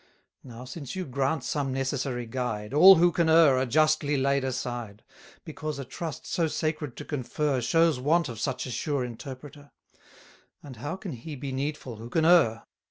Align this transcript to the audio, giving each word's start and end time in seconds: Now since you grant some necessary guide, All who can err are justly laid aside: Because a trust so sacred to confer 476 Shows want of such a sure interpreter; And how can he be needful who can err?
Now 0.43 0.65
since 0.65 0.95
you 0.95 1.05
grant 1.05 1.43
some 1.43 1.71
necessary 1.71 2.25
guide, 2.25 2.73
All 2.73 2.95
who 2.95 3.11
can 3.11 3.29
err 3.29 3.59
are 3.59 3.67
justly 3.67 4.17
laid 4.17 4.43
aside: 4.43 5.03
Because 5.45 5.77
a 5.77 5.85
trust 5.85 6.25
so 6.25 6.47
sacred 6.47 6.97
to 6.97 7.05
confer 7.05 7.61
476 7.61 7.69
Shows 7.71 7.99
want 7.99 8.27
of 8.27 8.39
such 8.39 8.65
a 8.65 8.71
sure 8.71 9.05
interpreter; 9.05 9.69
And 10.63 10.77
how 10.77 10.95
can 10.95 11.11
he 11.11 11.35
be 11.35 11.51
needful 11.51 11.97
who 11.97 12.09
can 12.09 12.25
err? 12.25 12.63